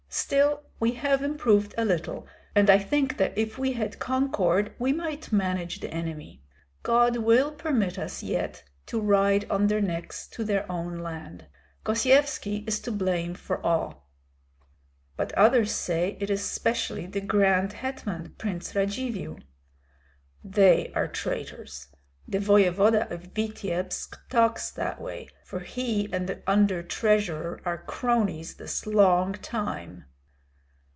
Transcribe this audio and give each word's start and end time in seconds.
Still 0.13 0.63
we 0.77 0.95
have 0.95 1.23
improved 1.23 1.73
a 1.77 1.85
little, 1.85 2.27
and 2.53 2.69
I 2.69 2.77
think 2.79 3.15
that 3.15 3.37
if 3.37 3.57
we 3.57 3.71
had 3.73 3.97
concord 3.97 4.73
we 4.77 4.91
might 4.91 5.31
manage 5.31 5.79
the 5.79 5.89
enemy. 5.89 6.43
God 6.83 7.15
will 7.15 7.53
permit 7.53 7.97
us 7.97 8.21
yet 8.21 8.61
to 8.87 8.99
ride 8.99 9.49
on 9.49 9.67
their 9.67 9.79
necks 9.79 10.27
to 10.27 10.43
their 10.43 10.69
own 10.69 10.97
land. 10.99 11.47
Gosyevski 11.85 12.67
is 12.67 12.81
to 12.81 12.91
blame 12.91 13.35
for 13.35 13.65
all." 13.65 14.09
"But 15.15 15.31
others 15.35 15.71
say 15.71 16.17
it 16.19 16.29
is 16.29 16.43
specially 16.43 17.05
the 17.05 17.21
grand 17.21 17.71
hetman, 17.71 18.35
Prince 18.37 18.73
Radzivill." 18.75 19.39
"They 20.43 20.91
are 20.93 21.07
traitors. 21.07 21.87
The 22.27 22.39
voevoda 22.39 23.09
of 23.11 23.33
Vityebsk 23.33 24.15
talks 24.29 24.69
that 24.71 25.01
way, 25.01 25.27
for 25.43 25.59
he 25.61 26.07
and 26.13 26.27
the 26.29 26.41
under 26.47 26.81
treasurer 26.81 27.59
are 27.65 27.79
cronies 27.79 28.55
this 28.55 28.85
long 28.85 29.33
time." 29.33 30.05